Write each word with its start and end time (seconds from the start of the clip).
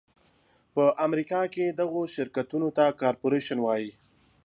په 0.73 0.83
امریکا 1.05 1.41
کې 1.53 1.65
دغو 1.79 2.01
شرکتونو 2.15 2.67
ته 2.77 2.85
کارپورېشن 3.01 3.57
وایي. 3.61 3.91